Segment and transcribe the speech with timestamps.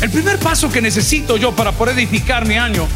[0.00, 2.86] El primer paso que necesito yo para poder edificar mi año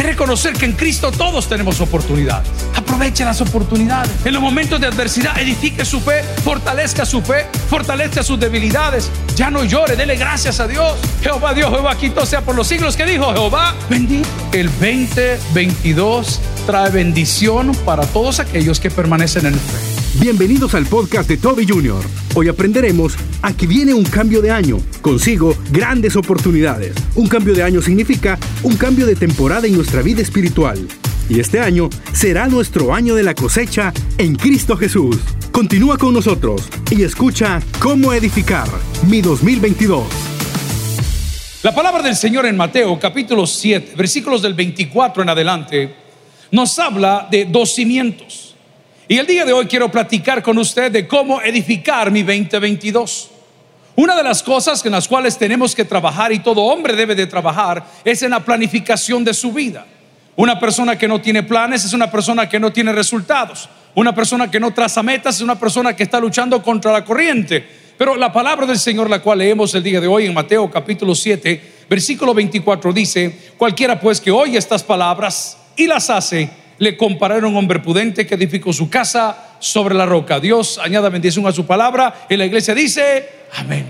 [0.00, 2.48] es reconocer que en Cristo todos tenemos oportunidades.
[2.74, 4.10] Aproveche las oportunidades.
[4.24, 9.10] En los momentos de adversidad, edifique su fe, fortalezca su fe, fortalezca sus debilidades.
[9.36, 10.98] Ya no llore, dele gracias a Dios.
[11.22, 13.74] Jehová Dios, Jehová quito sea por los siglos que dijo Jehová.
[13.90, 14.28] Bendito.
[14.52, 19.89] El 2022 trae bendición para todos aquellos que permanecen en fe.
[20.18, 22.02] Bienvenidos al podcast de Toby Jr.
[22.34, 26.94] Hoy aprenderemos a que viene un cambio de año, consigo grandes oportunidades.
[27.14, 30.84] Un cambio de año significa un cambio de temporada en nuestra vida espiritual.
[31.28, 35.16] Y este año será nuestro año de la cosecha en Cristo Jesús.
[35.52, 38.68] Continúa con nosotros y escucha cómo edificar
[39.06, 40.02] mi 2022.
[41.62, 45.94] La palabra del Señor en Mateo capítulo 7, versículos del 24 en adelante,
[46.50, 48.49] nos habla de dos cimientos.
[49.10, 53.28] Y el día de hoy quiero platicar con usted de cómo edificar mi 2022.
[53.96, 57.26] Una de las cosas en las cuales tenemos que trabajar y todo hombre debe de
[57.26, 59.84] trabajar es en la planificación de su vida.
[60.36, 63.68] Una persona que no tiene planes es una persona que no tiene resultados.
[63.96, 67.66] Una persona que no traza metas es una persona que está luchando contra la corriente.
[67.98, 71.16] Pero la palabra del Señor, la cual leemos el día de hoy en Mateo capítulo
[71.16, 77.44] 7, versículo 24 dice, cualquiera pues que oye estas palabras y las hace, le compararon
[77.44, 80.40] a un hombre prudente que edificó su casa sobre la roca.
[80.40, 83.84] Dios añada bendición a su palabra y la iglesia dice, amén.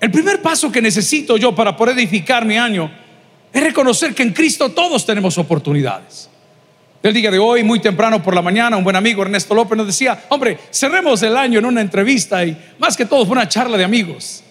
[0.00, 2.90] El primer paso que necesito yo para poder edificar mi año
[3.52, 6.30] es reconocer que en Cristo todos tenemos oportunidades.
[7.02, 9.86] El día de hoy, muy temprano por la mañana, un buen amigo, Ernesto López, nos
[9.86, 13.76] decía, hombre, cerremos el año en una entrevista y más que todo fue una charla
[13.76, 14.42] de amigos.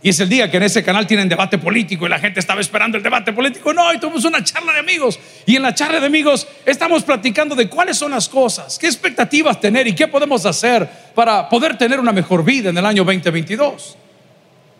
[0.00, 2.60] Y es el día que en ese canal tienen debate político y la gente estaba
[2.60, 3.72] esperando el debate político.
[3.74, 5.18] No, y tuvimos una charla de amigos.
[5.44, 9.60] Y en la charla de amigos estamos platicando de cuáles son las cosas, qué expectativas
[9.60, 13.96] tener y qué podemos hacer para poder tener una mejor vida en el año 2022.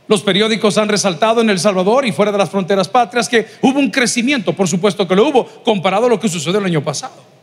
[0.07, 3.79] Los periódicos han resaltado en El Salvador y fuera de las fronteras patrias que hubo
[3.79, 7.38] un crecimiento, por supuesto que lo hubo, comparado a lo que sucedió el año pasado.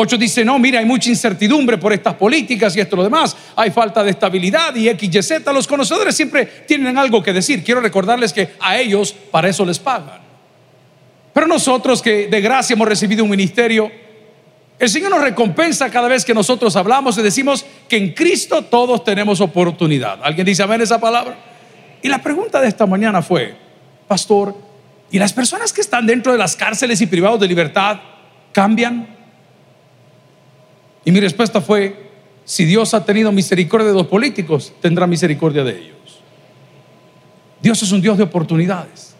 [0.00, 3.36] Ocho dice, no, mira, hay mucha incertidumbre por estas políticas y esto lo demás.
[3.56, 5.52] Hay falta de estabilidad y X, Y, Z.
[5.52, 7.64] Los conocedores siempre tienen algo que decir.
[7.64, 10.20] Quiero recordarles que a ellos para eso les pagan.
[11.32, 13.90] Pero nosotros que de gracia hemos recibido un ministerio,
[14.78, 19.02] el Señor nos recompensa cada vez que nosotros hablamos y decimos que en Cristo todos
[19.02, 20.20] tenemos oportunidad.
[20.22, 21.36] ¿Alguien dice amén esa palabra?
[22.02, 23.56] Y la pregunta de esta mañana fue,
[24.06, 24.54] pastor,
[25.10, 27.98] ¿y las personas que están dentro de las cárceles y privados de libertad
[28.52, 29.17] cambian?
[31.08, 31.96] Y mi respuesta fue,
[32.44, 36.20] si Dios ha tenido misericordia de los políticos, tendrá misericordia de ellos.
[37.62, 39.14] Dios es un Dios de oportunidades.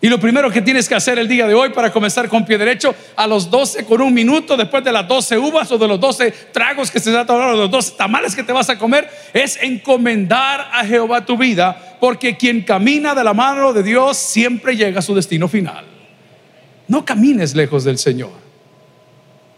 [0.00, 2.56] Y lo primero que tienes que hacer el día de hoy para comenzar con pie
[2.56, 6.00] derecho, a los 12 con un minuto, después de las 12 uvas o de los
[6.00, 8.78] 12 tragos que se te tomar, o de los 12 tamales que te vas a
[8.78, 14.16] comer, es encomendar a Jehová tu vida, porque quien camina de la mano de Dios
[14.16, 15.84] siempre llega a su destino final.
[16.88, 18.45] No camines lejos del Señor.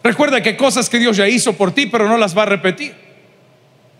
[0.02, 2.46] Recuerda que hay cosas que Dios ya hizo por ti, pero no las va a
[2.46, 3.08] repetir.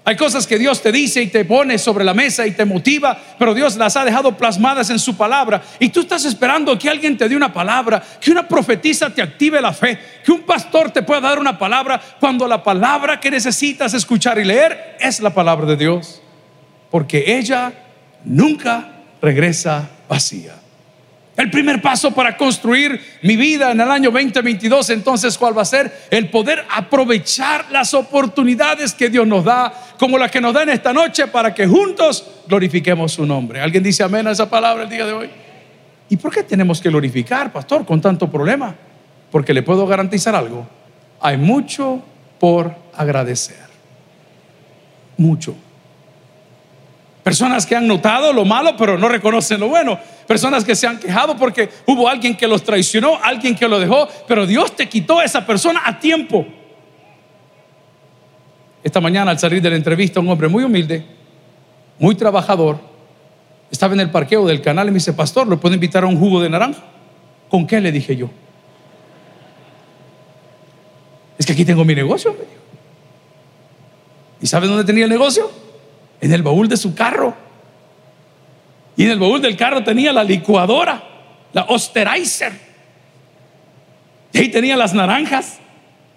[0.08, 3.20] Hay cosas que Dios te dice y te pone sobre la mesa y te motiva,
[3.38, 5.60] pero Dios las ha dejado plasmadas en su palabra.
[5.78, 9.60] Y tú estás esperando que alguien te dé una palabra, que una profetisa te active
[9.60, 13.92] la fe, que un pastor te pueda dar una palabra, cuando la palabra que necesitas
[13.92, 16.22] escuchar y leer es la palabra de Dios.
[16.90, 17.74] Porque ella
[18.24, 18.88] nunca
[19.20, 20.54] regresa vacía.
[21.38, 25.64] El primer paso para construir mi vida en el año 2022, entonces, ¿cuál va a
[25.64, 26.06] ser?
[26.10, 30.92] El poder aprovechar las oportunidades que Dios nos da, como la que nos da esta
[30.92, 33.60] noche, para que juntos glorifiquemos su nombre.
[33.60, 35.30] ¿Alguien dice amén a esa palabra el día de hoy?
[36.08, 38.74] ¿Y por qué tenemos que glorificar, pastor, con tanto problema?
[39.30, 40.66] Porque le puedo garantizar algo.
[41.20, 42.02] Hay mucho
[42.40, 43.68] por agradecer.
[45.16, 45.54] Mucho.
[47.28, 49.98] Personas que han notado lo malo, pero no reconocen lo bueno.
[50.26, 54.08] Personas que se han quejado porque hubo alguien que los traicionó, alguien que lo dejó,
[54.26, 56.46] pero Dios te quitó a esa persona a tiempo.
[58.82, 61.04] Esta mañana al salir de la entrevista, un hombre muy humilde,
[61.98, 62.78] muy trabajador,
[63.70, 66.18] estaba en el parqueo del canal y me dice, pastor, ¿lo puedo invitar a un
[66.18, 66.80] jugo de naranja?
[67.50, 67.78] ¿Con qué?
[67.78, 68.30] Le dije yo.
[71.36, 72.34] Es que aquí tengo mi negocio.
[74.40, 75.67] ¿Y sabe dónde tenía el negocio?
[76.20, 77.34] En el baúl de su carro.
[78.96, 81.02] Y en el baúl del carro tenía la licuadora,
[81.52, 82.52] la Osterizer.
[84.32, 85.58] Y ahí tenía las naranjas.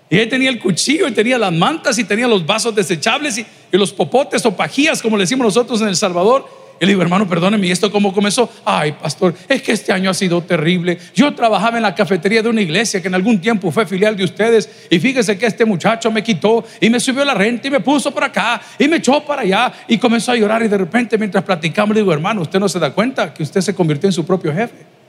[0.09, 3.45] Y ahí tenía el cuchillo, y tenía las mantas, y tenía los vasos desechables, y,
[3.71, 6.45] los popotes o pajías, como le decimos nosotros en El Salvador.
[6.81, 8.49] Y le digo, hermano, perdóneme, ¿y esto cómo comenzó?
[8.65, 10.97] Ay, pastor, es que este año ha sido terrible.
[11.13, 14.23] Yo trabajaba en la cafetería de una iglesia que en algún tiempo fue filial de
[14.23, 14.87] ustedes.
[14.89, 18.09] Y fíjese que este muchacho me quitó y me subió la renta y me puso
[18.09, 19.71] por acá y me echó para allá.
[19.87, 20.63] Y comenzó a llorar.
[20.63, 23.61] Y de repente, mientras platicamos, le digo, hermano, ¿usted no se da cuenta que usted
[23.61, 25.00] se convirtió en su propio jefe?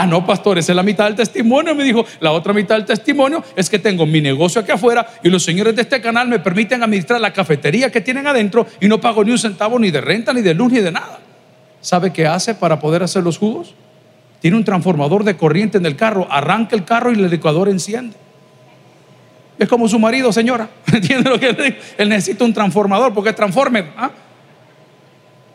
[0.00, 1.74] Ah, no, pastor, esa es la mitad del testimonio.
[1.74, 5.28] Me dijo, la otra mitad del testimonio es que tengo mi negocio aquí afuera y
[5.28, 9.00] los señores de este canal me permiten administrar la cafetería que tienen adentro y no
[9.00, 11.18] pago ni un centavo ni de renta, ni de luz, ni de nada.
[11.80, 13.74] ¿Sabe qué hace para poder hacer los jugos?
[14.40, 18.14] Tiene un transformador de corriente en el carro, arranca el carro y el licuador enciende.
[19.58, 20.68] Es como su marido, señora.
[20.92, 21.76] ¿Entiende lo que le digo?
[21.98, 23.86] Él necesita un transformador porque es transformer.
[23.96, 24.12] ¿ah?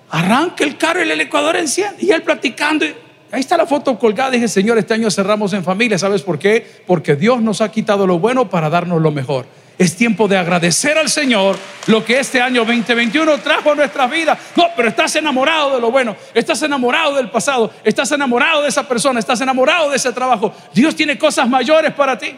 [0.09, 1.95] Arranca el carro y el licuador enciende.
[2.01, 2.85] Y él platicando.
[3.33, 4.29] Ahí está la foto colgada.
[4.29, 5.97] Dije, Señor, este año cerramos en familia.
[5.97, 6.63] ¿Sabes por qué?
[6.85, 9.47] Porque Dios nos ha quitado lo bueno para darnos lo mejor.
[9.79, 11.57] Es tiempo de agradecer al Señor
[11.87, 14.37] lo que este año 2021 trajo a nuestras vidas.
[14.55, 18.87] No, pero estás enamorado de lo bueno, estás enamorado del pasado, estás enamorado de esa
[18.87, 20.53] persona, estás enamorado de ese trabajo.
[20.71, 22.35] Dios tiene cosas mayores para ti.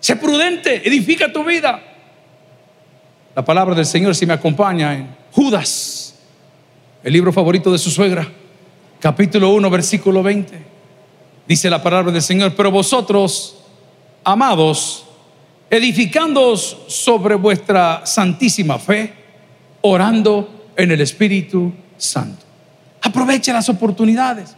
[0.00, 1.78] Sé prudente, edifica tu vida.
[3.36, 6.14] La palabra del Señor si me acompaña en Judas,
[7.04, 8.26] el libro favorito de su suegra
[9.00, 10.58] capítulo 1, versículo 20.
[11.46, 13.58] Dice la palabra del Señor, pero vosotros,
[14.24, 15.06] amados,
[15.70, 19.12] edificándoos sobre vuestra santísima fe,
[19.80, 22.44] orando en el Espíritu Santo.
[23.02, 24.54] Aproveche las oportunidades.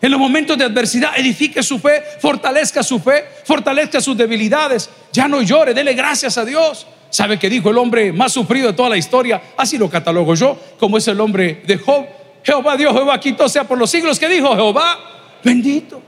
[0.00, 4.88] En los momentos de adversidad, edifique su fe, fortalezca su fe, fortalezca sus debilidades.
[5.12, 6.86] Ya no llore, dele gracias a Dios.
[7.08, 9.40] ¿Sabe que dijo el hombre más sufrido de toda la historia?
[9.56, 12.06] Así lo catalogo yo, como es el hombre de Job.
[12.46, 14.96] Jehová Dios, Jehová quito sea por los siglos que dijo Jehová,
[15.42, 16.00] bendito.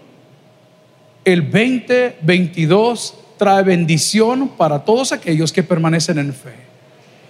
[1.24, 6.54] El 2022 trae bendición para todos aquellos que permanecen en fe.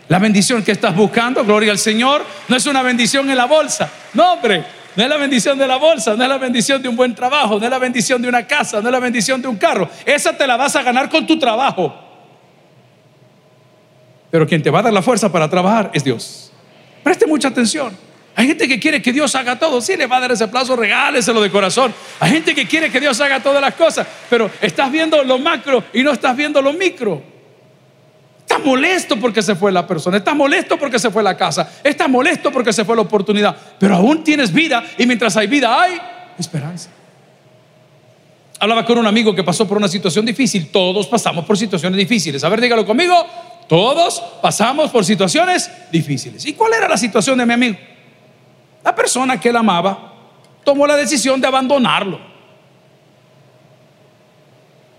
[0.08, 3.90] La bendición que estás buscando, gloria al Señor, no es una bendición en la bolsa.
[4.12, 4.62] No, hombre,
[4.94, 7.58] no es la bendición de la bolsa, no es la bendición de un buen trabajo,
[7.58, 9.88] no es la bendición de una casa, no es la bendición de un carro.
[10.04, 11.94] Esa te la vas a ganar con tu trabajo.
[14.30, 16.52] Pero quien te va a dar la fuerza para trabajar es Dios.
[17.02, 18.07] Preste mucha atención.
[18.38, 19.80] Hay gente que quiere que Dios haga todo.
[19.80, 21.92] Sí, le va a dar ese aplauso, regáleselo de corazón.
[22.20, 25.82] Hay gente que quiere que Dios haga todas las cosas, pero estás viendo lo macro
[25.92, 27.20] y no estás viendo lo micro.
[28.38, 32.08] Estás molesto porque se fue la persona, estás molesto porque se fue la casa, estás
[32.08, 36.00] molesto porque se fue la oportunidad, pero aún tienes vida y mientras hay vida hay
[36.38, 36.90] esperanza.
[38.60, 40.68] Hablaba con un amigo que pasó por una situación difícil.
[40.68, 42.44] Todos pasamos por situaciones difíciles.
[42.44, 43.26] A ver, dígalo conmigo.
[43.68, 46.46] Todos pasamos por situaciones difíciles.
[46.46, 47.76] ¿Y cuál era la situación de mi amigo?
[48.84, 50.14] La persona que él amaba
[50.64, 52.18] tomó la decisión de abandonarlo.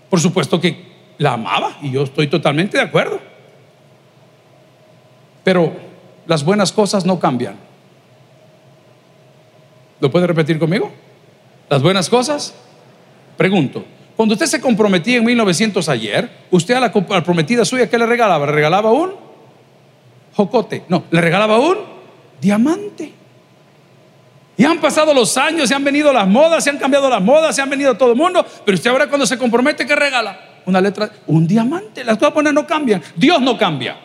[0.08, 3.20] Por supuesto que la amaba y yo estoy totalmente de acuerdo.
[5.44, 5.72] Pero
[6.26, 7.56] las buenas cosas no cambian.
[10.00, 10.90] ¿Lo puede repetir conmigo?
[11.68, 12.54] Las buenas cosas.
[13.36, 13.84] Pregunto,
[14.16, 16.92] cuando usted se comprometía en 1900 ayer, usted a la
[17.22, 18.46] prometida suya, ¿qué le regalaba?
[18.46, 19.12] ¿Le regalaba un
[20.34, 20.84] jocote?
[20.88, 21.78] No, le regalaba un
[22.40, 23.19] diamante.
[24.60, 27.56] Y han pasado los años, se han venido las modas, se han cambiado las modas,
[27.56, 28.44] se han venido todo el mundo.
[28.62, 30.38] Pero usted ahora cuando se compromete, ¿qué regala?
[30.66, 32.04] Una letra, un diamante.
[32.04, 33.02] Las cosas no cambian.
[33.16, 33.96] Dios no cambia.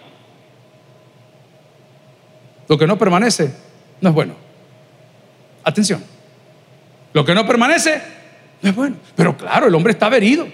[2.70, 3.54] Lo que no permanece
[4.00, 4.34] no es bueno.
[5.62, 6.02] Atención.
[7.12, 8.02] Lo que no permanece
[8.62, 8.96] no es bueno.
[9.14, 10.48] Pero claro, el hombre está herido.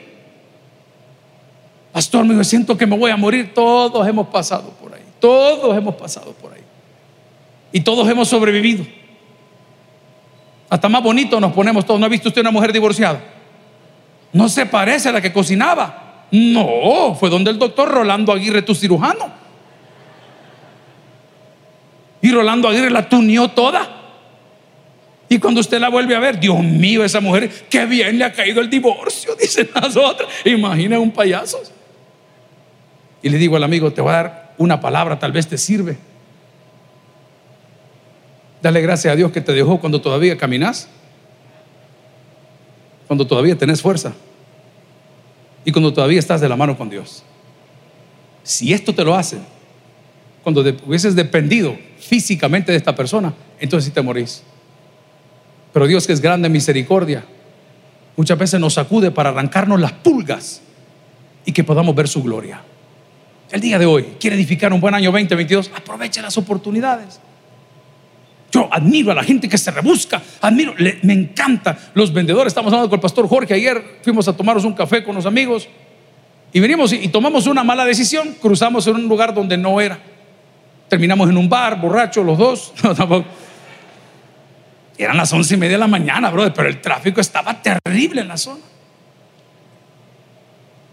[1.91, 3.53] Pastor, me siento que me voy a morir.
[3.53, 5.03] Todos hemos pasado por ahí.
[5.19, 6.63] Todos hemos pasado por ahí.
[7.71, 8.83] Y todos hemos sobrevivido.
[10.71, 11.99] Hasta más bonito nos ponemos todos.
[11.99, 13.21] ¿No ha visto usted una mujer divorciada?
[14.31, 16.27] No se parece a la que cocinaba.
[16.31, 19.29] No, fue donde el doctor Rolando Aguirre, tu cirujano.
[22.21, 23.85] Y Rolando Aguirre la tuneó toda.
[25.27, 28.31] Y cuando usted la vuelve a ver, Dios mío, esa mujer, qué bien le ha
[28.31, 30.29] caído el divorcio, dicen las otras.
[30.45, 31.61] Imagina un payaso.
[33.21, 35.97] Y le digo al amigo, te voy a dar una palabra, tal vez te sirve.
[38.61, 40.87] Dale gracias a Dios que te dejó cuando todavía caminas,
[43.07, 44.13] cuando todavía tenés fuerza
[45.65, 47.23] y cuando todavía estás de la mano con Dios.
[48.43, 49.39] Si esto te lo hace,
[50.43, 54.43] cuando hubieses dependido físicamente de esta persona, entonces sí te morís.
[55.73, 57.23] Pero Dios que es grande en misericordia,
[58.15, 60.61] muchas veces nos sacude para arrancarnos las pulgas
[61.45, 62.61] y que podamos ver su gloria.
[63.51, 67.19] El día de hoy quiere edificar un buen año 2022, aproveche las oportunidades.
[68.51, 72.51] Yo admiro a la gente que se rebusca, admiro, me encanta los vendedores.
[72.51, 75.69] Estamos hablando con el pastor Jorge ayer, fuimos a tomarnos un café con los amigos
[76.51, 79.97] y venimos y, tomamos una mala decisión, cruzamos en un lugar donde no era.
[80.89, 82.73] terminamos en un bar, borrachos los dos.
[84.97, 88.27] Eran las once y media de la mañana, brother, pero el tráfico estaba terrible en
[88.27, 88.59] la zona.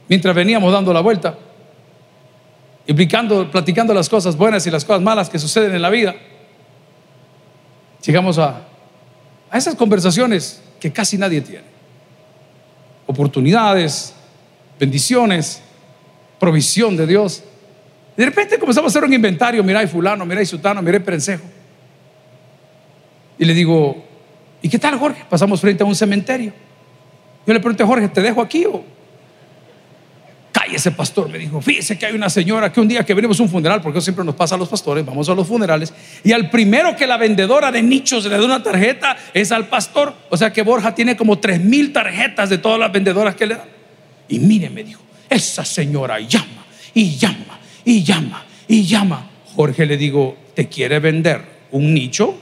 [0.09, 1.37] Mientras veníamos dando la vuelta,
[2.87, 6.15] y platicando las cosas buenas y las cosas malas que suceden en la vida,
[8.05, 8.63] llegamos a,
[9.51, 11.67] a esas conversaciones que casi nadie tiene.
[13.07, 14.15] Oportunidades,
[14.79, 15.63] bendiciones,
[16.39, 17.43] provisión de Dios.
[18.17, 21.45] de repente comenzamos a hacer un inventario, mira, fulano, mira, y sutano, mira, prensejo.
[23.39, 24.05] Y le digo,
[24.61, 25.25] ¿y qué tal, Jorge?
[25.29, 26.53] Pasamos frente a un cementerio.
[27.47, 28.98] Yo le pregunté, Jorge, ¿te dejo aquí o
[30.75, 33.43] ese pastor, me dijo, fíjese que hay una señora que un día que venimos a
[33.43, 35.93] un funeral, porque eso siempre nos pasa a los pastores, vamos a los funerales,
[36.25, 40.15] y al primero que la vendedora de nichos le da una tarjeta es al pastor.
[40.31, 43.55] O sea que Borja tiene como tres mil tarjetas de todas las vendedoras que le
[43.55, 43.69] dan.
[44.29, 49.31] Y mire, me dijo, esa señora llama y llama y llama y llama.
[49.55, 52.37] Jorge le digo, ¿te quiere vender un nicho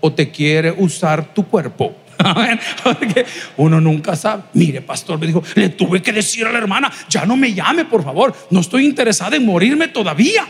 [0.00, 1.94] o te quiere usar tu cuerpo?
[2.82, 3.24] Porque
[3.56, 4.44] uno nunca sabe.
[4.54, 7.84] Mire, pastor, me dijo, le tuve que decir a la hermana, ya no me llame,
[7.84, 8.34] por favor.
[8.50, 10.46] No estoy interesada en morirme todavía.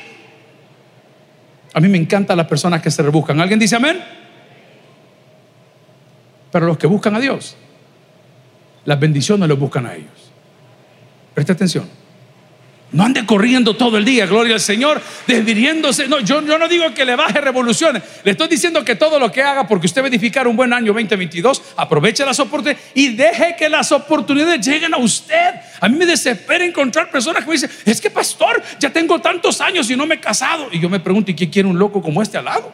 [1.72, 3.40] A mí me encantan las personas que se rebuscan.
[3.40, 4.00] ¿Alguien dice amén?
[6.50, 7.56] Pero los que buscan a Dios,
[8.84, 10.32] las bendiciones los buscan a ellos.
[11.34, 11.99] Presta atención.
[12.92, 16.08] No ande corriendo todo el día, gloria al Señor, desviviéndose.
[16.08, 18.02] No, yo, yo, no digo que le baje revoluciones.
[18.24, 20.72] Le estoy diciendo que todo lo que haga, porque usted va a edificar un buen
[20.72, 25.54] año 2022, aproveche las oportunidades y deje que las oportunidades lleguen a usted.
[25.80, 29.60] A mí me desespera encontrar personas que me dicen, es que pastor, ya tengo tantos
[29.60, 30.66] años y no me he casado.
[30.72, 32.72] Y yo me pregunto, ¿y qué quiere un loco como este al lado?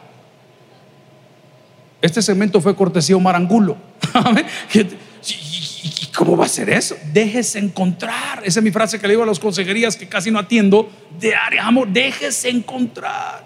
[2.01, 3.77] Este segmento fue cortesía Omar Angulo.
[6.17, 6.97] ¿Y cómo va a ser eso?
[7.13, 8.41] Déjese encontrar.
[8.43, 10.89] Esa es mi frase que le digo a las consejerías que casi no atiendo.
[11.19, 11.31] De
[11.61, 13.45] amor, déjese encontrar.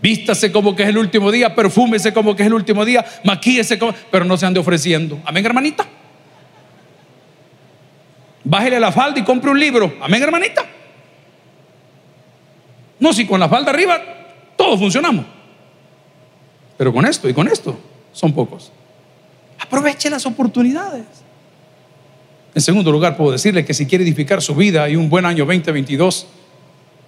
[0.00, 3.78] Vístase como que es el último día, perfúmese como que es el último día, maquíese
[3.78, 5.20] como, pero no se ande ofreciendo.
[5.26, 5.86] Amén, hermanita.
[8.44, 9.94] Bájele la falda y compre un libro.
[10.00, 10.64] Amén, hermanita.
[12.98, 14.02] No, si con la falda arriba
[14.56, 15.26] todos funcionamos.
[16.78, 17.78] Pero con esto y con esto
[18.12, 18.72] son pocos.
[19.74, 21.02] Aproveche las oportunidades.
[22.54, 25.44] En segundo lugar, puedo decirle que si quiere edificar su vida y un buen año
[25.44, 26.28] 2022,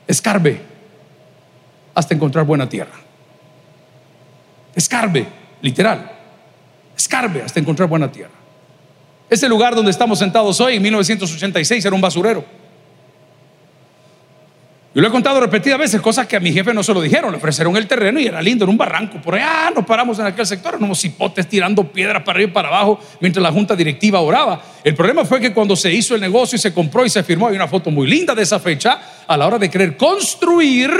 [0.08, 0.60] escarbe
[1.94, 2.94] hasta encontrar buena tierra.
[4.74, 5.28] Escarbe,
[5.62, 6.10] literal.
[6.96, 8.34] Escarbe hasta encontrar buena tierra.
[9.30, 12.44] Ese lugar donde estamos sentados hoy, en 1986, era un basurero.
[14.96, 17.30] Yo lo he contado repetidas veces, cosas que a mi jefe no se lo dijeron.
[17.30, 19.20] Le ofrecieron el terreno y era lindo, en un barranco.
[19.20, 22.68] Por allá nos paramos en aquel sector, éramos hipotes tirando piedras para arriba y para
[22.68, 24.58] abajo mientras la junta directiva oraba.
[24.82, 27.48] El problema fue que cuando se hizo el negocio y se compró y se firmó,
[27.48, 30.90] hay una foto muy linda de esa fecha, a la hora de querer construir,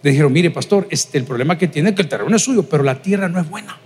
[0.00, 2.62] le dijeron, mire pastor, este, el problema que tiene es que el terreno es suyo,
[2.62, 3.76] pero la tierra no es buena.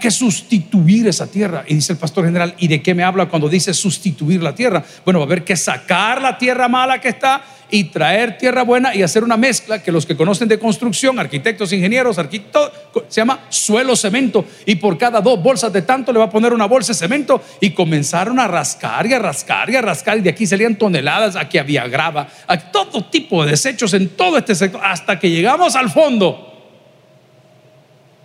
[0.00, 1.64] Que sustituir esa tierra.
[1.66, 4.84] Y dice el pastor general, ¿y de qué me habla cuando dice sustituir la tierra?
[5.04, 8.94] Bueno, va a haber que sacar la tierra mala que está y traer tierra buena
[8.94, 12.70] y hacer una mezcla que los que conocen de construcción, arquitectos, ingenieros, arquitectos,
[13.08, 14.44] se llama suelo cemento.
[14.66, 17.42] Y por cada dos bolsas de tanto le va a poner una bolsa de cemento
[17.60, 20.18] y comenzaron a rascar y a rascar y a rascar.
[20.18, 24.38] Y de aquí salían toneladas, aquí había grava, aquí todo tipo de desechos en todo
[24.38, 26.50] este sector, hasta que llegamos al fondo.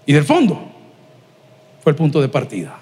[0.06, 0.79] Y del fondo
[1.90, 2.78] fue el punto de partida.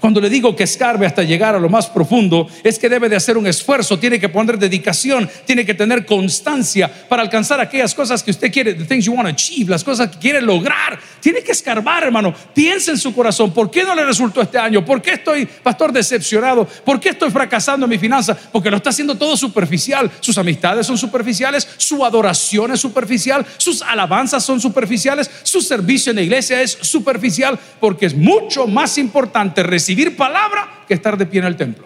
[0.00, 3.16] Cuando le digo que escarbe hasta llegar a lo más profundo, es que debe de
[3.16, 8.22] hacer un esfuerzo, tiene que poner dedicación, tiene que tener constancia para alcanzar aquellas cosas
[8.22, 10.98] que usted quiere, the things you want to achieve, las cosas que quiere lograr.
[11.20, 12.34] Tiene que escarbar, hermano.
[12.52, 14.84] Piensa en su corazón, ¿por qué no le resultó este año?
[14.84, 16.66] ¿Por qué estoy, pastor, decepcionado?
[16.84, 18.36] ¿Por qué estoy fracasando en mi finanza?
[18.52, 20.10] Porque lo está haciendo todo superficial.
[20.20, 26.16] Sus amistades son superficiales, su adoración es superficial, sus alabanzas son superficiales, su servicio en
[26.16, 31.40] la iglesia es superficial, porque es mucho más importante recibir palabra que estar de pie
[31.40, 31.84] en el templo.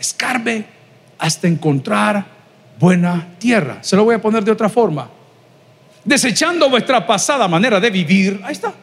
[0.00, 0.64] Escarbe
[1.16, 2.26] hasta encontrar
[2.76, 3.78] buena tierra.
[3.82, 5.08] Se lo voy a poner de otra forma.
[6.04, 8.74] Desechando vuestra pasada manera de vivir, ahí está.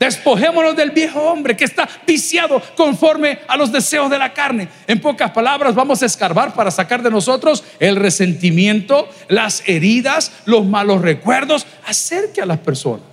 [0.00, 4.68] Despojémonos del viejo hombre que está viciado conforme a los deseos de la carne.
[4.86, 10.64] En pocas palabras, vamos a escarbar para sacar de nosotros el resentimiento, las heridas, los
[10.64, 11.66] malos recuerdos.
[11.86, 13.04] Acerque a las personas.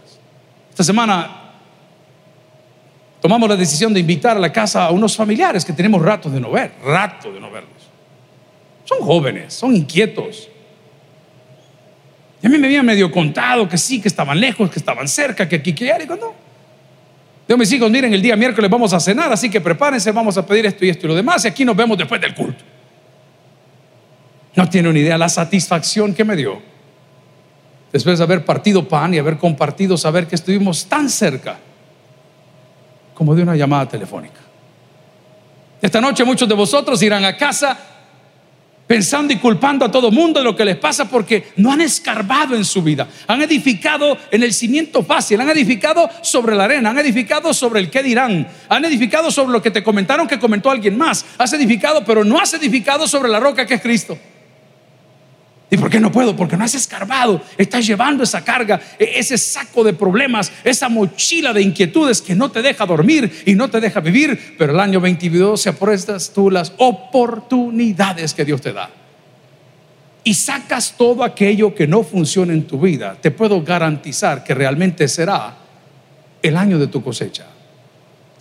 [0.72, 1.39] Esta semana
[3.22, 6.40] tomamos la decisión de invitar a la casa a unos familiares que tenemos rato de
[6.40, 7.72] no ver, rato de no verlos.
[8.86, 10.50] Son jóvenes, son inquietos.
[12.42, 15.48] Y a mí me habían medio contado que sí, que estaban lejos, que estaban cerca,
[15.48, 16.00] que aquí, que allá.
[16.00, 16.34] Digo, no.
[17.48, 20.46] Digo, mis hijos, miren, el día miércoles vamos a cenar, así que prepárense, vamos a
[20.46, 22.64] pedir esto y esto y lo demás, y aquí nos vemos después del culto.
[24.56, 26.62] No tiene una idea la satisfacción que me dio.
[27.92, 31.58] Después de haber partido pan y haber compartido, saber que estuvimos tan cerca
[33.20, 34.40] como de una llamada telefónica.
[35.82, 37.78] Esta noche muchos de vosotros irán a casa
[38.88, 42.56] pensando y culpando a todo mundo de lo que les pasa porque no han escarbado
[42.56, 43.10] en su vida.
[43.28, 47.90] Han edificado en el cimiento fácil, han edificado sobre la arena, han edificado sobre el
[47.90, 51.26] qué dirán, han edificado sobre lo que te comentaron que comentó alguien más.
[51.38, 54.18] Has edificado, pero no has edificado sobre la roca que es Cristo.
[55.72, 56.36] ¿Y por qué no puedo?
[56.36, 57.42] Porque no has escarbado.
[57.58, 62.50] Estás llevando esa carga, e, ese saco de problemas, esa mochila de inquietudes que no
[62.50, 64.56] te deja dormir y no te deja vivir.
[64.58, 65.74] Pero el año 22 se
[66.34, 68.90] tú las oportunidades que Dios te da.
[70.24, 73.16] Y sacas todo aquello que no funciona en tu vida.
[73.22, 75.56] Te puedo garantizar que realmente será
[76.42, 77.46] el año de tu cosecha.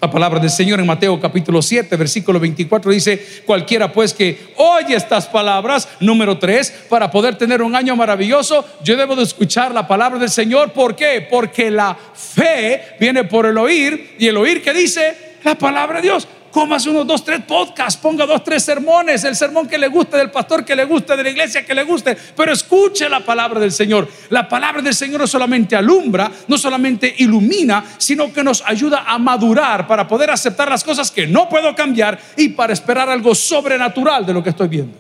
[0.01, 4.95] La palabra del Señor en Mateo capítulo 7, versículo 24 dice, cualquiera pues que oye
[4.95, 9.89] estas palabras, número 3, para poder tener un año maravilloso, yo debo de escuchar la
[9.89, 10.71] palabra del Señor.
[10.71, 11.27] ¿Por qué?
[11.29, 16.03] Porque la fe viene por el oír y el oír que dice la palabra de
[16.03, 16.29] Dios
[16.71, 20.31] hace unos dos, tres podcasts, ponga dos, tres sermones, el sermón que le guste, del
[20.31, 23.73] pastor que le guste, de la iglesia que le guste, pero escuche la palabra del
[23.73, 24.09] Señor.
[24.31, 29.19] La palabra del Señor no solamente alumbra, no solamente ilumina, sino que nos ayuda a
[29.19, 34.27] madurar para poder aceptar las cosas que no puedo cambiar y para esperar algo sobrenatural
[34.27, 34.99] de lo que estoy viendo.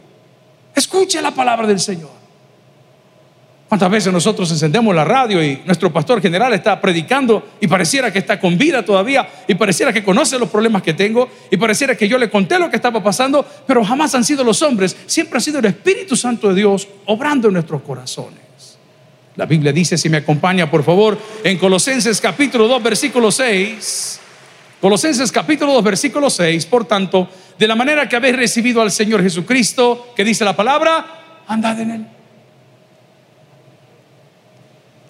[0.74, 2.17] Escuche la palabra del Señor.
[3.68, 8.20] ¿Cuántas veces nosotros encendemos la radio y nuestro pastor general está predicando y pareciera que
[8.20, 12.08] está con vida todavía y pareciera que conoce los problemas que tengo y pareciera que
[12.08, 15.40] yo le conté lo que estaba pasando, pero jamás han sido los hombres, siempre ha
[15.42, 18.40] sido el Espíritu Santo de Dios obrando en nuestros corazones.
[19.36, 24.20] La Biblia dice, si me acompaña por favor, en Colosenses capítulo 2, versículo 6,
[24.80, 29.22] Colosenses capítulo 2, versículo 6, por tanto, de la manera que habéis recibido al Señor
[29.22, 32.06] Jesucristo, que dice la palabra, andad en él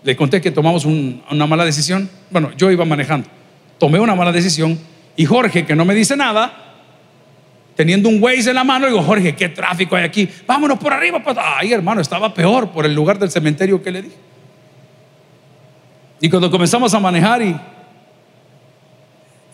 [0.08, 2.08] le conté que tomamos una mala decisión.
[2.30, 3.28] Bueno, yo iba manejando.
[3.76, 4.78] Tomé una mala decisión
[5.14, 6.50] y Jorge, que no me dice nada,
[7.76, 10.26] teniendo un Waze en la mano, digo, Jorge, ¿qué tráfico hay aquí?
[10.46, 11.22] Vámonos por arriba.
[11.22, 14.16] Pues, ay, hermano, estaba peor por el lugar del cementerio que le dije.
[16.22, 17.54] Y cuando comenzamos a manejar y,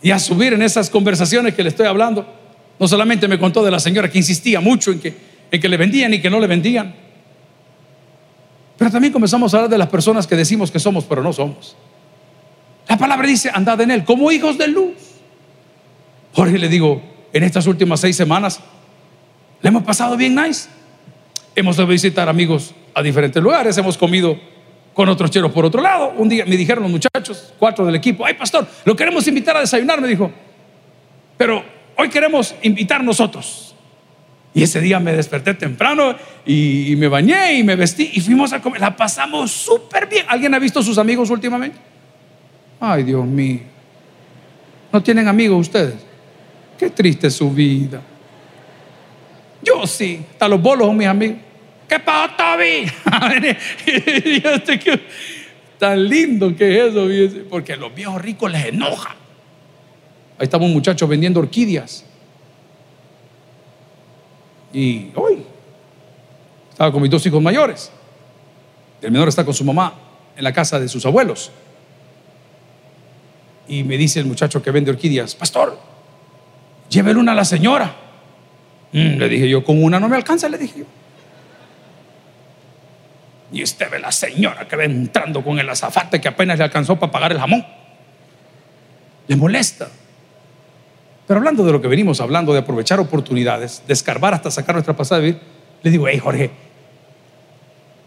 [0.03, 2.33] y a subir en esas conversaciones que le estoy hablando,
[2.79, 5.17] no solamente me contó de la señora que insistía mucho en que,
[5.51, 6.95] en que le vendían y que no le vendían,
[8.77, 11.77] pero también comenzamos a hablar de las personas que decimos que somos, pero no somos.
[12.89, 14.95] La palabra dice, andad en él como hijos de luz.
[16.35, 17.01] Jorge le digo,
[17.33, 18.61] en estas últimas seis semanas,
[19.63, 20.69] le hemos pasado bien nice.
[21.55, 24.37] Hemos ido a visitar amigos a diferentes lugares, hemos comido
[24.93, 26.13] con otros cheros por otro lado.
[26.17, 29.61] Un día me dijeron los muchachos, cuatro del equipo, ay pastor, lo queremos invitar a
[29.61, 30.31] desayunar, me dijo.
[31.37, 31.65] Pero
[31.97, 33.64] hoy queremos invitar nosotros.
[34.55, 36.15] Y ese día me desperté temprano
[36.47, 38.81] y, me bañé y me vestí y fuimos a comer.
[38.81, 40.25] La pasamos súper bien.
[40.29, 41.77] ¿Alguien ha visto sus amigos últimamente?
[42.79, 43.59] Ay, Dios mío.
[44.93, 45.97] ¿No tienen amigos ustedes?
[46.79, 48.01] Qué triste su vida.
[49.61, 50.25] Yo sí.
[50.31, 51.39] Hasta los bolos son mis amigos.
[51.89, 52.87] ¿Qué pasó, Toby?
[55.79, 57.09] Tan lindo que es eso.
[57.51, 59.17] Porque a los viejos ricos les enoja.
[60.39, 62.05] Ahí estaba un muchacho vendiendo orquídeas.
[64.75, 65.45] Y hoy
[66.69, 67.93] estaba con mis dos hijos mayores.
[69.01, 69.95] El menor está con su mamá
[70.37, 71.53] en la casa de sus abuelos.
[73.69, 75.79] Y me dice el muchacho que vende orquídeas, pastor,
[76.91, 77.95] llévele una a la señora.
[78.93, 80.85] Mm, le dije yo, con una no me alcanza, le dije yo.
[83.53, 86.99] Y usted ve la señora que va entrando con el azafate que apenas le alcanzó
[86.99, 87.65] para pagar el jamón.
[89.29, 89.89] Le molesta.
[91.27, 94.95] Pero hablando de lo que venimos hablando, de aprovechar oportunidades, de escarbar hasta sacar nuestra
[94.95, 95.39] pasada de
[95.83, 96.51] le digo, hey Jorge,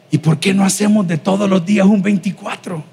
[0.10, 2.84] ¿y por qué no hacemos de todos los días un 24?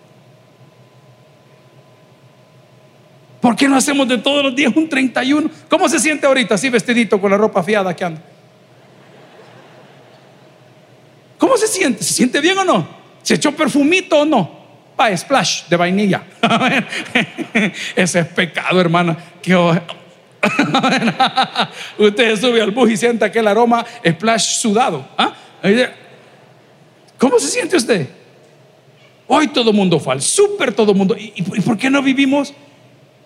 [3.40, 5.50] ¿Por qué no hacemos de todos los días un 31?
[5.68, 8.22] ¿Cómo se siente ahorita así vestidito con la ropa fiada que anda?
[11.36, 12.02] ¿Cómo se siente?
[12.02, 12.86] ¿Se siente bien o no?
[13.22, 14.64] ¿Se echó perfumito o no?
[14.96, 16.22] Pa, splash de vainilla.
[17.96, 19.16] Ese es pecado, hermana.
[21.98, 25.06] Usted sube al bus y siente aquel aroma splash sudado.
[25.16, 25.34] ¿ah?
[27.18, 28.08] ¿Cómo se siente usted?
[29.26, 31.16] Hoy todo mundo al súper, todo mundo.
[31.18, 32.52] ¿Y, por qué no vivimos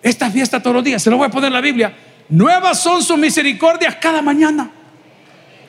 [0.01, 1.01] esta fiesta todos los días?
[1.03, 1.93] Se lo voy a poner en la Biblia.
[2.29, 4.71] Nuevas son sus misericordias cada mañana.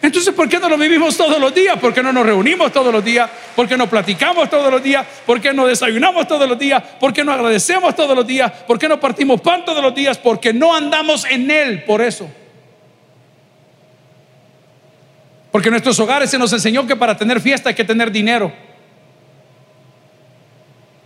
[0.02, 1.78] Entonces, ¿por qué no lo vivimos todos los días?
[1.78, 3.28] ¿Por qué no nos reunimos todos los días?
[3.54, 5.06] ¿Por qué no platicamos todos los días?
[5.26, 6.82] ¿Por qué no desayunamos todos los días?
[6.98, 8.50] ¿Por qué no agradecemos todos los días?
[8.66, 10.16] ¿Por qué no partimos pan todos los días?
[10.16, 12.30] Porque no andamos en Él por eso.
[15.52, 18.50] Porque en nuestros hogares se nos enseñó que para tener fiesta hay que tener dinero.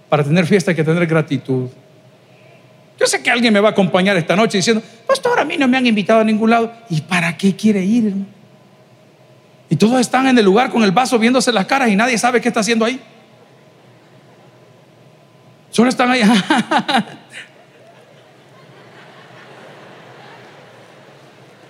[0.08, 1.68] Para tener fiesta hay que tener gratitud.
[3.00, 5.66] Yo sé que alguien me va a acompañar esta noche diciendo, pastor, a mí no
[5.66, 6.72] me han invitado a ningún lado.
[6.88, 8.06] ¿Y para qué quiere ir?
[8.06, 8.33] Hermano?
[9.74, 12.40] Y todos están en el lugar con el vaso viéndose las caras y nadie sabe
[12.40, 13.00] qué está haciendo ahí.
[15.68, 16.22] Solo están ahí.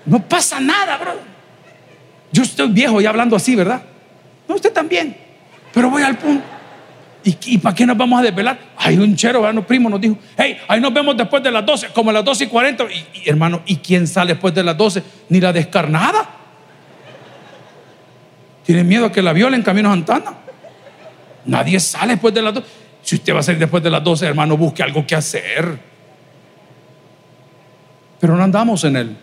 [0.04, 1.14] no pasa nada, bro.
[2.30, 3.80] Yo estoy viejo y hablando así, ¿verdad?
[4.46, 5.16] No, usted también.
[5.72, 6.44] Pero voy al punto.
[7.24, 8.58] ¿Y, para qué nos vamos a desvelar?
[8.76, 11.88] Hay un chero, hermano primo nos dijo, hey, ahí nos vemos después de las 12,
[11.94, 12.84] como a las 12 y 40.
[12.84, 15.02] Y, hermano, ¿y quién sale después de las 12?
[15.30, 16.43] Ni la descarnada.
[18.64, 20.34] ¿Tiene miedo a que la violen camino a Santana?
[21.46, 22.66] Nadie sale después de las 12.
[23.02, 25.78] Si usted va a salir después de las 12, hermano, busque algo que hacer.
[28.18, 29.16] Pero no andamos en él.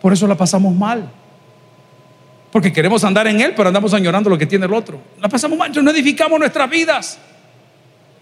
[0.00, 1.10] Por eso la pasamos mal.
[2.50, 5.00] Porque queremos andar en Él, pero andamos añorando lo que tiene el otro.
[5.20, 7.18] La pasamos mal, no edificamos nuestras vidas.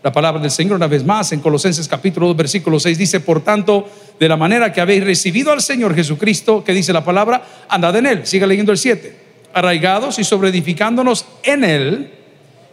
[0.03, 3.40] La palabra del Señor, una vez más, en Colosenses capítulo 2, versículo 6, dice: Por
[3.42, 7.97] tanto, de la manera que habéis recibido al Señor Jesucristo, que dice la palabra, andad
[7.97, 8.27] en Él.
[8.27, 9.28] Siga leyendo el 7.
[9.52, 12.14] Arraigados y sobreedificándonos en Él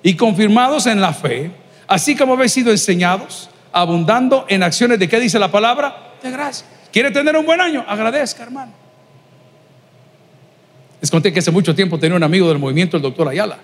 [0.03, 1.51] y confirmados en la fe,
[1.87, 6.67] así como habéis sido enseñados, abundando en acciones de qué dice la palabra, de gracia.
[6.91, 7.83] ¿Quiere tener un buen año?
[7.87, 8.71] Agradezca, hermano.
[11.01, 13.57] Les conté que hace mucho tiempo tenía un amigo del movimiento, el doctor Ayala.
[13.57, 13.59] Y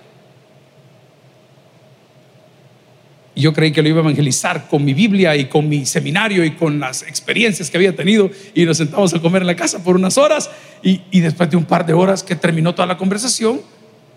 [3.34, 6.52] yo creí que lo iba a evangelizar con mi Biblia y con mi seminario y
[6.52, 8.30] con las experiencias que había tenido.
[8.54, 10.50] Y nos sentamos a comer en la casa por unas horas.
[10.82, 13.60] Y, después de un par de horas que terminó toda la conversación,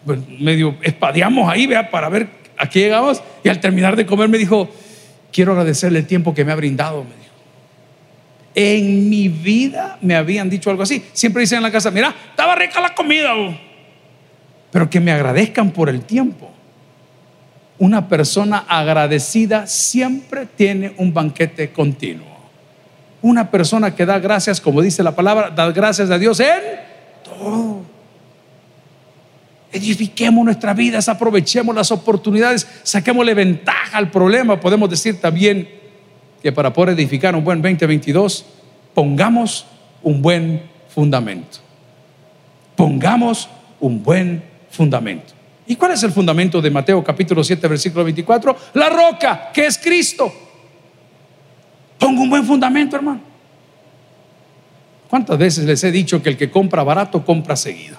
[0.06, 3.22] pues medio espadeamos ahí, vea, para ver a qué llegamos.
[3.44, 4.70] Y al terminar de comer me dijo,
[5.32, 7.04] quiero agradecerle el tiempo que me ha brindado.
[7.04, 7.26] Me
[8.56, 11.04] en mi vida me habían dicho algo así.
[11.12, 13.34] Siempre dicen en la casa, mira, estaba rica la comida,
[14.72, 16.55] pero que me agradezcan por el tiempo.
[17.78, 22.36] Una persona agradecida siempre tiene un banquete continuo.
[23.22, 26.62] Una persona que da gracias, como dice la palabra, da gracias a Dios en
[27.24, 27.82] todo.
[29.72, 34.60] Edifiquemos nuestras vidas, aprovechemos las oportunidades, saquémosle ventaja al problema.
[34.60, 35.68] Podemos decir también
[36.42, 38.46] que para poder edificar un buen 2022,
[38.94, 39.66] pongamos
[40.02, 41.58] un buen fundamento.
[42.78, 43.50] Pongamos
[43.82, 45.35] un buen fundamento.
[45.68, 48.56] ¿Y cuál es el fundamento de Mateo capítulo 7, versículo 24?
[48.74, 50.32] La roca, que es Cristo.
[51.98, 53.22] Pongo un buen fundamento, hermano.
[55.10, 57.98] ¿Cuántas veces les he dicho que el que compra barato compra seguido?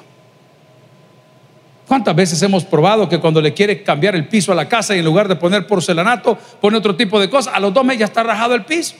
[1.88, 4.98] ¿Cuántas veces hemos probado que cuando le quiere cambiar el piso a la casa y
[4.98, 7.54] en lugar de poner porcelanato, pone otro tipo de cosas?
[7.54, 8.94] A los dos meses ya está rajado el piso.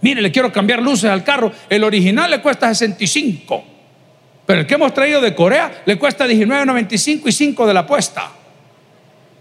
[0.00, 1.52] Mire, le quiero cambiar luces al carro.
[1.68, 3.71] El original le cuesta 65.
[4.46, 8.30] Pero el que hemos traído de Corea le cuesta 19.95 y 5 de la puesta.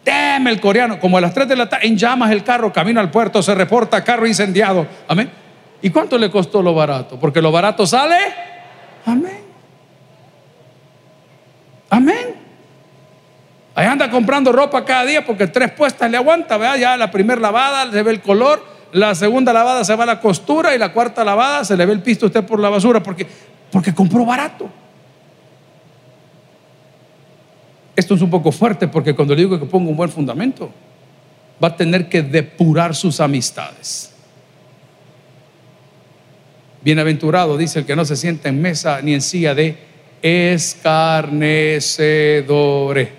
[0.04, 3.00] Deme el coreano, como a las 3 de la tarde, en llamas el carro, camino
[3.00, 4.88] al puerto, se reporta carro incendiado.
[5.08, 5.30] Amén.
[5.82, 7.20] ¿Y cuánto le costó lo barato?
[7.20, 8.18] Porque lo barato sale.
[9.06, 9.42] Amén.
[11.90, 12.36] Amén.
[13.76, 17.40] Ahí anda comprando ropa cada día porque tres puestas le aguanta, vea, ya la primera
[17.40, 20.92] lavada se ve el color, la segunda lavada se va a la costura y la
[20.92, 23.26] cuarta lavada se le ve el pisto a usted por la basura porque,
[23.72, 24.70] porque compró barato.
[28.02, 30.72] Esto es un poco fuerte porque cuando le digo que ponga un buen fundamento,
[31.64, 34.12] va a tener que depurar sus amistades.
[36.84, 39.78] Bienaventurado, dice el que no se sienta en mesa ni en silla de
[40.20, 43.10] escarnecedores.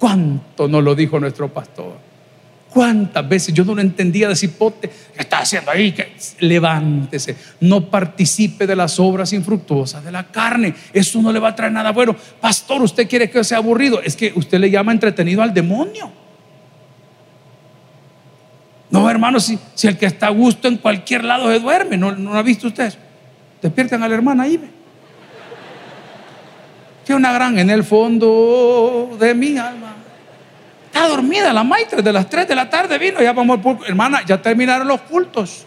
[0.00, 1.92] ¿Cuánto nos lo dijo nuestro pastor?
[2.72, 4.88] ¿Cuántas veces yo no lo entendía de cipote?
[4.88, 5.94] ¿Qué está haciendo ahí?
[6.40, 10.74] Levántese, no participe de las obras infructuosas de la carne.
[10.92, 12.16] Eso no le va a traer nada bueno.
[12.40, 14.00] Pastor, usted quiere que sea aburrido.
[14.00, 16.10] Es que usted le llama entretenido al demonio.
[18.90, 22.12] No, hermano, si, si el que está a gusto en cualquier lado se duerme, ¿no,
[22.12, 22.92] no ha visto usted?
[23.60, 24.56] Despiertan a la hermana ahí.
[24.56, 24.82] ¿ve?
[27.04, 29.91] que una gran en el fondo de mi alma.
[30.92, 34.42] Está dormida la maestra de las 3 de la tarde vino, ya vamos hermana, ya
[34.42, 35.64] terminaron los cultos.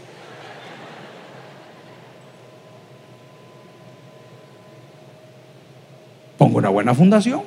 [6.37, 7.41] Pongo una buena fundación.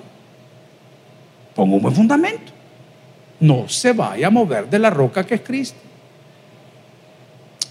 [1.55, 2.51] Pongo un buen fundamento.
[3.39, 5.79] No se vaya a mover de la roca que es Cristo.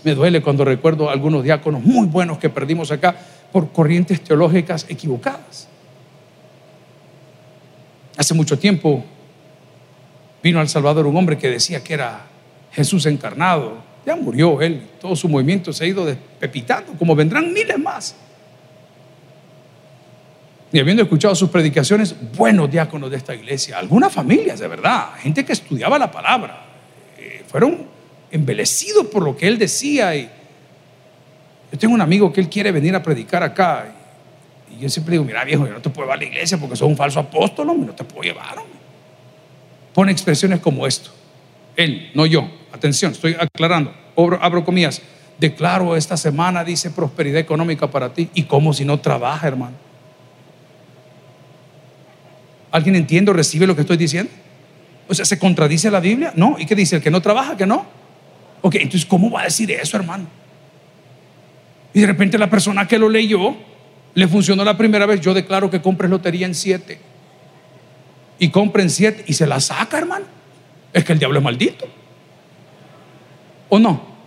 [0.05, 3.13] Me duele cuando recuerdo algunos diáconos muy buenos que perdimos acá
[3.51, 5.67] por corrientes teológicas equivocadas.
[8.15, 9.03] Hace mucho tiempo
[10.41, 12.25] vino al Salvador un hombre que decía que era
[12.71, 13.77] Jesús encarnado.
[14.05, 18.15] Ya murió él, todo su movimiento se ha ido despepitando, como vendrán miles más.
[20.71, 25.43] y habiendo escuchado sus predicaciones, buenos diáconos de esta iglesia, algunas familias de verdad, gente
[25.43, 26.65] que estudiaba la palabra,
[27.17, 27.87] eh, fueron
[28.31, 30.15] embelecidos por lo que él decía.
[30.15, 30.29] Y
[31.71, 33.93] yo tengo un amigo que él quiere venir a predicar acá.
[34.71, 36.75] Y yo siempre digo, mira viejo, yo no te puedo llevar a la iglesia porque
[36.75, 38.57] sos un falso apóstol, no te puedo llevar.
[39.97, 41.09] Pone expresiones como esto.
[41.75, 42.47] Él, no yo.
[42.71, 43.91] Atención, estoy aclarando.
[44.39, 45.01] Abro, comillas.
[45.39, 48.29] Declaro esta semana, dice, prosperidad económica para ti.
[48.35, 49.75] ¿Y cómo si no trabaja, hermano?
[52.69, 54.31] ¿Alguien entiende o recibe lo que estoy diciendo?
[55.07, 56.31] O sea, ¿se contradice la Biblia?
[56.35, 56.57] No.
[56.59, 56.97] ¿Y qué dice?
[56.97, 57.83] ¿El que no trabaja, que no?
[58.61, 60.27] Ok, entonces, ¿cómo va a decir eso, hermano?
[61.95, 63.55] Y de repente la persona que lo leyó
[64.13, 65.21] le funcionó la primera vez.
[65.21, 66.99] Yo declaro que compres lotería en siete.
[68.39, 70.25] Y compren siete y se la saca, hermano.
[70.93, 71.87] Es que el diablo es maldito.
[73.69, 74.17] ¿O no?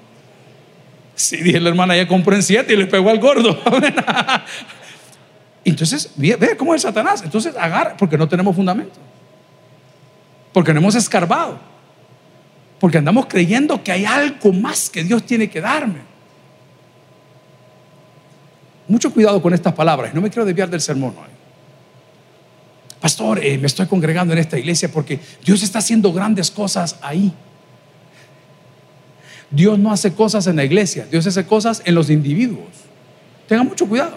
[1.14, 3.58] Sí, dije la hermana, ya compró en siete y le pegó al gordo.
[5.64, 7.22] Entonces, ve, cómo es Satanás.
[7.22, 8.98] Entonces, agarra, porque no tenemos fundamento.
[10.52, 11.58] Porque no hemos escarbado.
[12.78, 16.00] Porque andamos creyendo que hay algo más que Dios tiene que darme.
[18.88, 20.14] Mucho cuidado con estas palabras.
[20.14, 21.39] No me quiero desviar del sermón hoy.
[23.00, 27.32] Pastor, eh, me estoy congregando en esta iglesia porque Dios está haciendo grandes cosas ahí.
[29.50, 32.68] Dios no hace cosas en la iglesia, Dios hace cosas en los individuos.
[33.48, 34.16] Tenga mucho cuidado.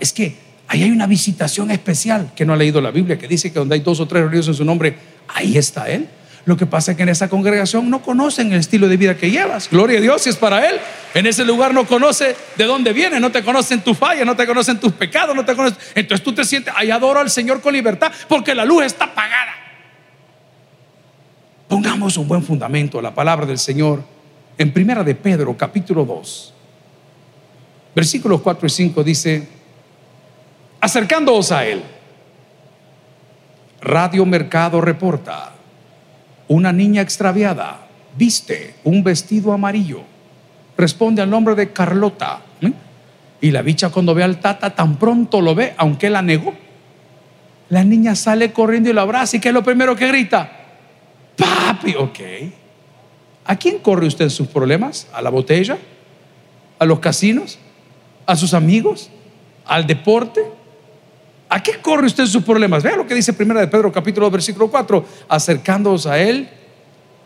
[0.00, 0.36] es que
[0.68, 3.74] ahí hay una visitación especial que no ha leído la Biblia, que dice que donde
[3.74, 4.96] hay dos o tres reunidos en su nombre,
[5.26, 6.06] ahí está Él.
[6.44, 9.30] Lo que pasa es que en esa congregación no conocen el estilo de vida que
[9.30, 9.68] llevas.
[9.70, 10.76] Gloria a Dios si es para Él.
[11.14, 14.46] En ese lugar no conoce de dónde viene, no te conocen tus fallas, no te
[14.46, 15.78] conocen tus pecados, no te conocen.
[15.94, 19.54] Entonces tú te sientes, ahí adoro al Señor con libertad porque la luz está apagada.
[21.68, 24.02] Pongamos un buen fundamento a la palabra del Señor
[24.56, 26.54] en Primera de Pedro, capítulo 2,
[27.94, 29.48] versículos 4 y 5 dice,
[30.80, 31.82] acercándoos a él,
[33.80, 35.52] Radio Mercado reporta,
[36.48, 40.02] una niña extraviada viste un vestido amarillo,
[40.76, 42.40] responde al nombre de Carlota,
[43.40, 46.52] y la bicha cuando ve al tata tan pronto lo ve, aunque la negó,
[47.68, 50.50] la niña sale corriendo y lo abraza y que es lo primero que grita,
[51.36, 52.18] papi, ok.
[53.44, 55.06] ¿A quién corre usted sus problemas?
[55.12, 55.78] ¿A la botella?
[56.78, 57.58] ¿A los casinos?
[58.26, 59.10] ¿A sus amigos?
[59.64, 60.42] ¿Al deporte?
[61.48, 62.82] ¿A qué corre usted sus problemas?
[62.82, 66.48] Vea lo que dice Primera de Pedro capítulo 2 versículo 4, acercándoos a él,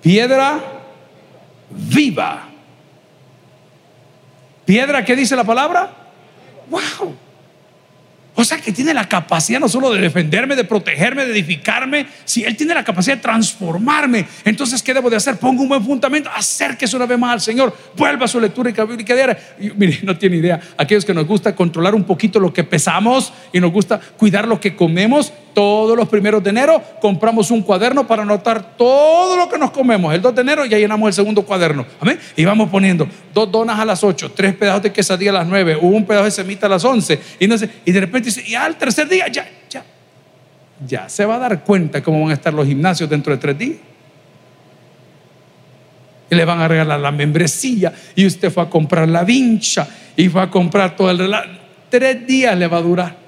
[0.01, 0.61] piedra
[1.71, 2.49] viva.
[4.65, 5.91] ¿Piedra qué dice la palabra?
[6.71, 7.17] Wow.
[8.35, 12.45] O sea que tiene la capacidad no solo de defenderme, de protegerme, de edificarme, si
[12.45, 15.37] Él tiene la capacidad de transformarme, entonces ¿qué debo de hacer?
[15.37, 19.03] Pongo un buen fundamento, acérquese una vez más al Señor, vuelva a su lectura y
[19.03, 19.39] diaria.
[19.77, 23.61] Mire, no tiene idea, aquellos que nos gusta controlar un poquito lo que pesamos y
[23.61, 28.23] nos gusta cuidar lo que comemos, todos los primeros de enero compramos un cuaderno para
[28.23, 30.15] anotar todo lo que nos comemos.
[30.15, 31.87] El 2 de enero ya llenamos el segundo cuaderno.
[32.01, 32.19] Amén.
[32.37, 35.77] Y vamos poniendo dos donas a las 8, tres pedazos de quesadilla a las 9,
[35.81, 37.19] un pedazo de semita a las 11.
[37.41, 39.85] Y, no sé, y de repente dice, y al tercer día ya, ya,
[40.87, 43.59] ya se va a dar cuenta cómo van a estar los gimnasios dentro de tres
[43.59, 43.79] días.
[46.31, 49.87] Y le van a regalar la membresía y usted fue a comprar la vincha
[50.17, 51.49] y fue a comprar todo el relato.
[51.91, 53.22] Tres días le va a durar.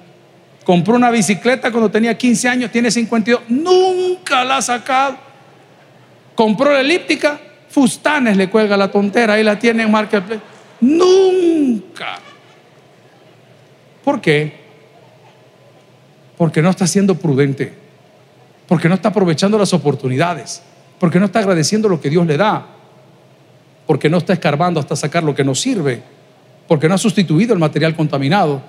[0.65, 5.15] Compró una bicicleta cuando tenía 15 años, tiene 52, nunca la ha sacado.
[6.33, 10.41] Compró la elíptica, Fustanes le cuelga la tontera, ahí la tiene en Marketplace.
[10.81, 12.17] Nunca.
[14.03, 14.53] ¿Por qué?
[16.35, 17.71] Porque no está siendo prudente,
[18.67, 20.63] porque no está aprovechando las oportunidades,
[20.99, 22.65] porque no está agradeciendo lo que Dios le da,
[23.85, 26.01] porque no está escarbando hasta sacar lo que no sirve,
[26.67, 28.63] porque no ha sustituido el material contaminado,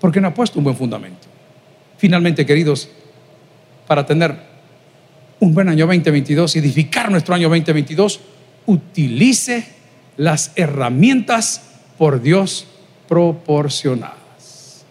[0.00, 1.29] porque no ha puesto un buen fundamento.
[2.00, 2.88] Finalmente, queridos,
[3.86, 4.34] para tener
[5.38, 8.20] un buen año 2022 y edificar nuestro año 2022,
[8.64, 9.66] utilice
[10.16, 11.60] las herramientas
[11.98, 12.66] por Dios
[13.06, 14.86] proporcionadas.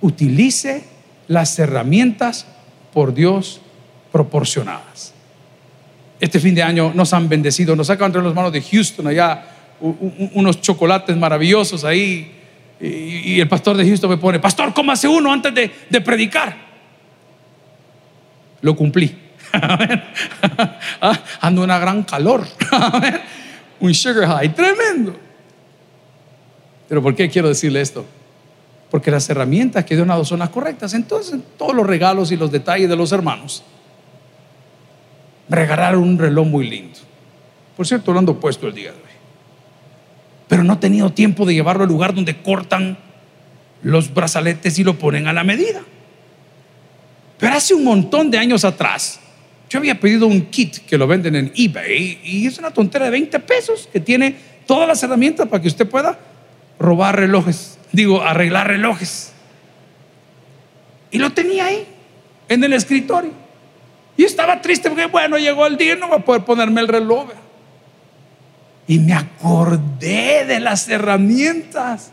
[0.00, 0.82] Utilice
[1.28, 2.46] las herramientas
[2.92, 3.60] por Dios
[4.10, 5.14] proporcionadas.
[6.18, 9.44] Este fin de año nos han bendecido, nos sacan entre las manos de Houston allá
[9.80, 12.39] unos chocolates maravillosos ahí
[12.80, 16.56] y, el pastor de Houston me pone, pastor, hace uno antes de, predicar.
[18.62, 19.16] Lo cumplí.
[21.02, 22.46] Ah, ando una gran calor.
[23.80, 25.16] Un sugar high tremendo.
[26.88, 28.04] Pero ¿por qué quiero decirle esto?
[28.90, 30.92] Porque las herramientas que ha dado son las correctas.
[30.92, 33.62] Entonces, todos los regalos y los detalles de los hermanos,
[35.48, 36.98] regalaron un reloj muy lindo.
[37.76, 39.09] Por cierto, lo ando puesto el día de hoy
[40.50, 42.98] pero no he tenido tiempo de llevarlo al lugar donde cortan
[43.84, 45.80] los brazaletes y lo ponen a la medida.
[47.38, 49.20] Pero hace un montón de años atrás,
[49.70, 53.12] yo había pedido un kit que lo venden en eBay y es una tontera de
[53.12, 54.34] 20 pesos que tiene
[54.66, 56.18] todas las herramientas para que usted pueda
[56.80, 59.32] robar relojes, digo, arreglar relojes.
[61.12, 61.86] Y lo tenía ahí,
[62.48, 63.30] en el escritorio.
[64.16, 66.88] Y estaba triste porque, bueno, llegó el día y no va a poder ponerme el
[66.88, 67.28] reloj.
[68.90, 72.10] Y me acordé de las herramientas.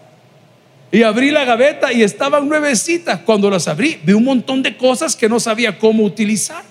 [0.92, 3.22] Y abrí la gaveta y estaban nuevecitas.
[3.22, 6.64] Cuando las abrí, vi un montón de cosas que no sabía cómo utilizar.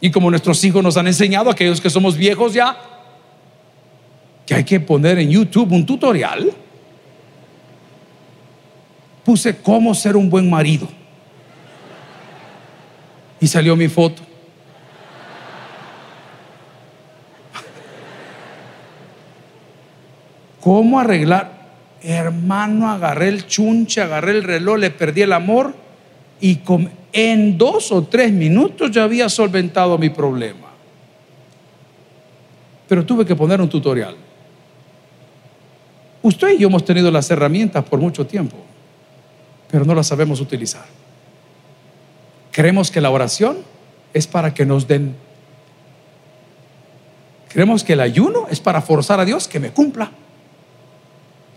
[0.00, 2.78] Y como nuestros hijos nos han enseñado, aquellos que somos viejos ya,
[4.46, 6.52] que hay que poner en YouTube un tutorial,
[9.24, 10.86] puse cómo ser un buen marido.
[13.40, 14.27] Y salió mi foto.
[20.68, 21.50] ¿Cómo arreglar?
[22.02, 25.74] Hermano, agarré el chunche, agarré el reloj, le perdí el amor
[26.42, 26.60] y
[27.14, 30.66] en dos o tres minutos ya había solventado mi problema.
[32.86, 34.14] Pero tuve que poner un tutorial.
[36.20, 38.58] Usted y yo hemos tenido las herramientas por mucho tiempo,
[39.70, 40.84] pero no las sabemos utilizar.
[42.52, 43.56] Creemos que la oración
[44.12, 45.16] es para que nos den.
[47.48, 50.12] Creemos que el ayuno es para forzar a Dios que me cumpla.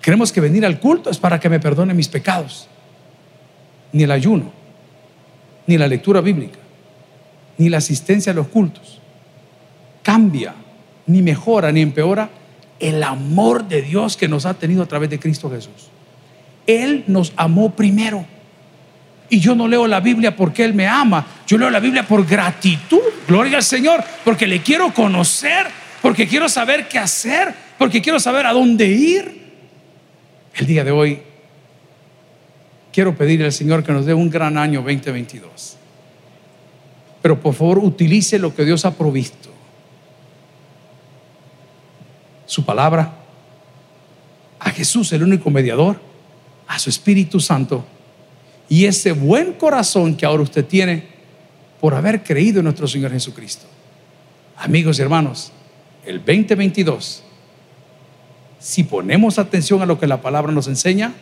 [0.01, 2.67] Creemos que venir al culto es para que me perdone mis pecados.
[3.93, 4.51] Ni el ayuno,
[5.67, 6.57] ni la lectura bíblica,
[7.57, 9.01] ni la asistencia a los cultos
[10.03, 10.53] cambia,
[11.07, 12.29] ni mejora, ni empeora
[12.79, 15.89] el amor de Dios que nos ha tenido a través de Cristo Jesús.
[16.65, 18.25] Él nos amó primero.
[19.29, 21.25] Y yo no leo la Biblia porque Él me ama.
[21.47, 22.99] Yo leo la Biblia por gratitud.
[23.27, 24.03] Gloria al Señor.
[24.25, 25.67] Porque le quiero conocer.
[26.01, 27.53] Porque quiero saber qué hacer.
[27.77, 29.40] Porque quiero saber a dónde ir.
[30.55, 31.21] El día de hoy
[32.91, 35.77] quiero pedirle al Señor que nos dé un gran año 2022.
[37.21, 39.49] Pero por favor utilice lo que Dios ha provisto.
[42.45, 43.13] Su palabra,
[44.59, 45.99] a Jesús, el único mediador,
[46.67, 47.85] a su Espíritu Santo
[48.67, 51.05] y ese buen corazón que ahora usted tiene
[51.79, 53.65] por haber creído en nuestro Señor Jesucristo.
[54.57, 55.51] Amigos y hermanos,
[56.05, 57.23] el 2022
[58.61, 61.13] si ponemos atención a lo que la palabra nos enseña,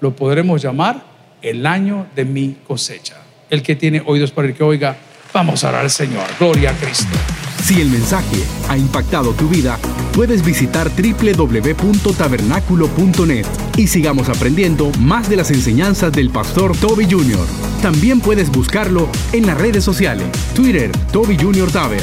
[0.00, 1.02] lo podremos llamar
[1.42, 3.16] el año de mi cosecha.
[3.50, 4.96] El que tiene oídos para el que oiga,
[5.32, 6.24] vamos a orar al Señor.
[6.38, 7.18] Gloria a Cristo.
[7.64, 8.36] Si el mensaje
[8.68, 9.76] ha impactado tu vida,
[10.14, 17.44] puedes visitar www.tabernaculo.net y sigamos aprendiendo más de las enseñanzas del pastor Toby Jr.
[17.82, 21.70] También puedes buscarlo en las redes sociales, Twitter, Toby Jr.
[21.70, 22.02] Taber,